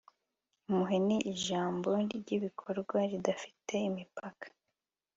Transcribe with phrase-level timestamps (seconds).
[0.63, 4.45] impuhwe ni ijambo ry'ibikorwa ridafite imipaka